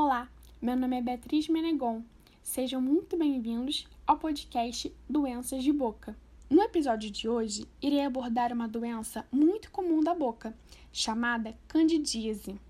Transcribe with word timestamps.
Olá, 0.00 0.28
meu 0.62 0.76
nome 0.76 0.96
é 0.96 1.02
Beatriz 1.02 1.48
Menegon. 1.48 2.04
Sejam 2.40 2.80
muito 2.80 3.16
bem-vindos 3.16 3.84
ao 4.06 4.16
podcast 4.16 4.94
Doenças 5.10 5.64
de 5.64 5.72
Boca. 5.72 6.16
No 6.48 6.62
episódio 6.62 7.10
de 7.10 7.28
hoje, 7.28 7.66
irei 7.82 8.04
abordar 8.04 8.52
uma 8.52 8.68
doença 8.68 9.26
muito 9.32 9.72
comum 9.72 10.00
da 10.00 10.14
boca, 10.14 10.56
chamada 10.92 11.58
candidíase. 11.66 12.60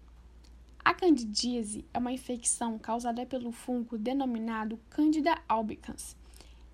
A 0.82 0.94
candidíase 0.94 1.84
é 1.92 1.98
uma 1.98 2.12
infecção 2.12 2.78
causada 2.78 3.26
pelo 3.26 3.52
fungo 3.52 3.98
denominado 3.98 4.80
Candida 4.88 5.38
albicans. 5.46 6.16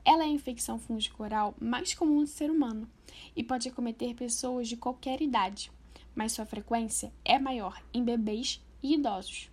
Ela 0.04 0.22
é 0.22 0.26
a 0.26 0.30
infecção 0.30 0.78
fúngica 0.78 1.20
oral 1.20 1.56
mais 1.60 1.94
comum 1.94 2.20
do 2.20 2.28
ser 2.28 2.48
humano 2.48 2.88
e 3.34 3.42
pode 3.42 3.68
acometer 3.68 4.14
pessoas 4.14 4.68
de 4.68 4.76
qualquer 4.76 5.20
idade, 5.20 5.72
mas 6.14 6.30
sua 6.30 6.46
frequência 6.46 7.12
é 7.24 7.40
maior 7.40 7.82
em 7.92 8.04
bebês 8.04 8.64
e 8.80 8.94
idosos. 8.94 9.52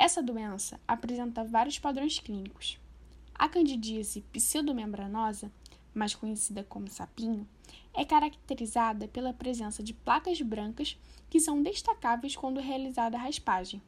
Essa 0.00 0.22
doença 0.22 0.80
apresenta 0.88 1.44
vários 1.44 1.78
padrões 1.78 2.18
clínicos. 2.18 2.80
A 3.34 3.50
candidíase 3.50 4.22
pseudomembranosa, 4.32 5.52
mais 5.92 6.14
conhecida 6.14 6.64
como 6.64 6.88
sapinho, 6.88 7.46
é 7.92 8.02
caracterizada 8.02 9.06
pela 9.08 9.34
presença 9.34 9.82
de 9.82 9.92
placas 9.92 10.40
brancas 10.40 10.98
que 11.28 11.38
são 11.38 11.62
destacáveis 11.62 12.34
quando 12.34 12.60
realizada 12.60 13.18
a 13.18 13.20
raspagem. 13.20 13.82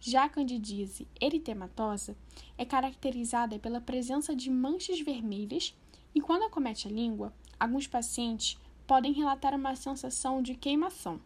Já 0.00 0.24
a 0.24 0.28
candidíase 0.28 1.06
eritematosa 1.20 2.16
é 2.58 2.64
caracterizada 2.64 3.56
pela 3.56 3.80
presença 3.80 4.34
de 4.34 4.50
manchas 4.50 4.98
vermelhas 4.98 5.76
e, 6.12 6.20
quando 6.20 6.42
acomete 6.42 6.88
a 6.88 6.90
língua, 6.90 7.32
alguns 7.56 7.86
pacientes 7.86 8.58
podem 8.84 9.12
relatar 9.12 9.54
uma 9.54 9.76
sensação 9.76 10.42
de 10.42 10.56
queimação. 10.56 11.20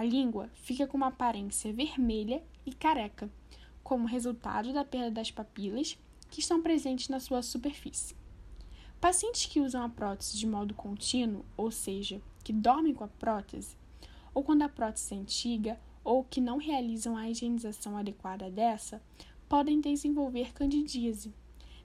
A 0.00 0.02
língua 0.02 0.48
fica 0.54 0.86
com 0.86 0.96
uma 0.96 1.08
aparência 1.08 1.74
vermelha 1.74 2.42
e 2.64 2.72
careca, 2.72 3.30
como 3.82 4.06
resultado 4.06 4.72
da 4.72 4.82
perda 4.82 5.10
das 5.10 5.30
papilas 5.30 5.98
que 6.30 6.40
estão 6.40 6.62
presentes 6.62 7.10
na 7.10 7.20
sua 7.20 7.42
superfície. 7.42 8.16
Pacientes 8.98 9.44
que 9.44 9.60
usam 9.60 9.84
a 9.84 9.90
prótese 9.90 10.38
de 10.38 10.46
modo 10.46 10.72
contínuo, 10.72 11.44
ou 11.54 11.70
seja, 11.70 12.18
que 12.42 12.50
dormem 12.50 12.94
com 12.94 13.04
a 13.04 13.08
prótese, 13.08 13.76
ou 14.32 14.42
quando 14.42 14.62
a 14.62 14.70
prótese 14.70 15.12
é 15.12 15.18
antiga, 15.18 15.78
ou 16.02 16.24
que 16.24 16.40
não 16.40 16.56
realizam 16.56 17.14
a 17.14 17.28
higienização 17.28 17.94
adequada 17.94 18.50
dessa, 18.50 19.02
podem 19.50 19.82
desenvolver 19.82 20.54
candidíase. 20.54 21.30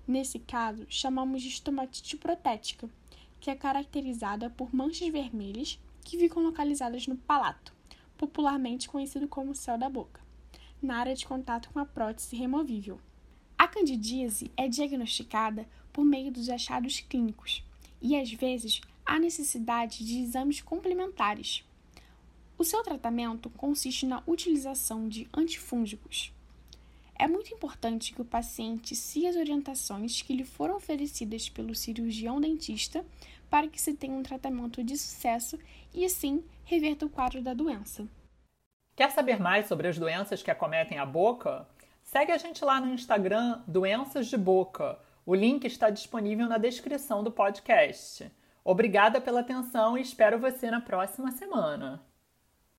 Nesse 0.07 0.39
caso, 0.39 0.85
chamamos 0.87 1.41
de 1.41 1.49
estomatite 1.49 2.15
protética, 2.15 2.89
que 3.41 3.51
é 3.51 3.55
caracterizada 3.55 4.49
por 4.49 4.73
manchas 4.73 5.09
vermelhas 5.09 5.77
que 6.01 6.17
ficam 6.17 6.43
localizadas 6.43 7.07
no 7.07 7.17
palato, 7.17 7.75
popularmente 8.17 8.89
conhecido 8.89 9.27
como 9.27 9.55
céu 9.55 9.77
da 9.77 9.89
boca, 9.89 10.21
na 10.81 10.97
área 10.97 11.15
de 11.15 11.25
contato 11.25 11.69
com 11.71 11.79
a 11.79 11.85
prótese 11.85 12.35
removível. 12.35 12.99
A 13.57 13.67
candidíase 13.67 14.51
é 14.57 14.67
diagnosticada 14.67 15.67
por 15.91 16.03
meio 16.03 16.31
dos 16.31 16.49
achados 16.49 16.99
clínicos 16.99 17.63
e, 18.01 18.15
às 18.15 18.31
vezes, 18.31 18.81
há 19.05 19.17
necessidade 19.17 20.05
de 20.05 20.19
exames 20.19 20.61
complementares. 20.61 21.63
O 22.57 22.63
seu 22.63 22.83
tratamento 22.83 23.49
consiste 23.49 24.05
na 24.05 24.21
utilização 24.27 25.07
de 25.07 25.27
antifúngicos. 25.33 26.34
É 27.17 27.27
muito 27.27 27.53
importante 27.53 28.13
que 28.13 28.21
o 28.21 28.25
paciente 28.25 28.95
siga 28.95 29.29
as 29.29 29.35
orientações 29.37 30.21
que 30.21 30.35
lhe 30.35 30.43
foram 30.43 30.75
oferecidas 30.75 31.47
pelo 31.47 31.73
cirurgião 31.73 32.41
dentista 32.41 33.05
para 33.49 33.67
que 33.67 33.81
se 33.81 33.93
tenha 33.93 34.13
um 34.13 34.23
tratamento 34.23 34.83
de 34.83 34.97
sucesso 34.97 35.57
e, 35.93 36.03
assim, 36.03 36.43
reverta 36.65 37.05
o 37.05 37.09
quadro 37.09 37.41
da 37.41 37.53
doença. 37.53 38.05
Quer 38.95 39.11
saber 39.11 39.39
mais 39.39 39.67
sobre 39.67 39.87
as 39.87 39.97
doenças 39.97 40.43
que 40.43 40.51
acometem 40.51 40.97
a 40.97 41.05
boca? 41.05 41.67
Segue 42.03 42.31
a 42.31 42.37
gente 42.37 42.63
lá 42.63 42.81
no 42.81 42.93
Instagram 42.93 43.61
Doenças 43.67 44.27
de 44.27 44.37
Boca. 44.37 44.99
O 45.25 45.33
link 45.33 45.65
está 45.65 45.89
disponível 45.89 46.47
na 46.47 46.57
descrição 46.57 47.23
do 47.23 47.31
podcast. 47.31 48.29
Obrigada 48.63 49.21
pela 49.21 49.39
atenção 49.39 49.97
e 49.97 50.01
espero 50.01 50.39
você 50.39 50.69
na 50.69 50.81
próxima 50.81 51.31
semana. 51.31 52.01